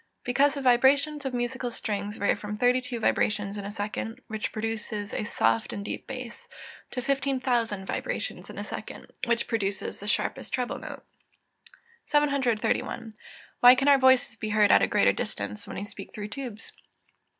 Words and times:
_Because 0.23 0.55
the 0.55 0.63
vibrations 0.63 1.25
of 1.27 1.33
musical 1.35 1.69
strings 1.69 2.17
vary 2.17 2.33
from 2.33 2.57
32 2.57 2.99
vibrations 2.99 3.55
in 3.55 3.65
a 3.65 3.69
second, 3.69 4.19
which 4.25 4.51
produces 4.51 5.13
a 5.13 5.25
soft 5.25 5.71
and 5.73 5.85
deep 5.85 6.07
bass, 6.07 6.47
to 6.89 7.03
15,000 7.03 7.85
vibrations 7.85 8.49
in 8.49 8.57
a 8.57 8.63
second, 8.63 9.13
which 9.27 9.47
produces 9.47 9.99
the 9.99 10.07
sharpest 10.07 10.55
treble 10.55 10.79
note. 10.79 11.03
731. 12.07 13.13
_Why 13.63 13.77
can 13.77 13.87
our 13.87 13.99
voices 13.99 14.35
be 14.37 14.49
heard 14.49 14.71
at 14.71 14.81
a 14.81 14.87
greater 14.87 15.13
distance 15.13 15.67
when 15.67 15.77
we 15.77 15.85
speak 15.85 16.15
through 16.15 16.29
tubes? 16.29 16.73